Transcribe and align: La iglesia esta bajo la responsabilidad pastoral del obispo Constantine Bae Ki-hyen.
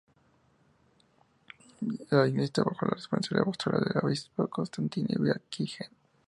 La 2.09 2.25
iglesia 2.27 2.45
esta 2.45 2.63
bajo 2.63 2.87
la 2.87 2.95
responsabilidad 2.95 3.45
pastoral 3.45 3.83
del 3.83 4.03
obispo 4.03 4.47
Constantine 4.47 5.13
Bae 5.19 5.39
Ki-hyen. 5.51 5.91